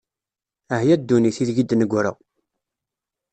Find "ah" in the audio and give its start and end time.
0.75-0.81